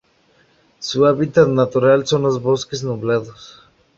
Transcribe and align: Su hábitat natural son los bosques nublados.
Su 0.79 1.05
hábitat 1.05 1.47
natural 1.47 2.07
son 2.07 2.23
los 2.23 2.41
bosques 2.41 2.83
nublados. 2.83 3.61